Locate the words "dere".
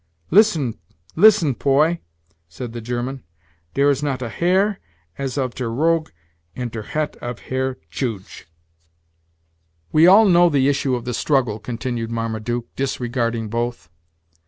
3.75-3.91